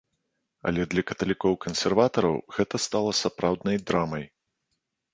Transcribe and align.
Але 0.69 0.85
для 0.93 1.03
каталікоў-кансерватараў 1.11 2.35
гэта 2.57 2.75
стала 2.89 3.11
сапраўднай 3.23 3.77
драмай. 3.89 4.31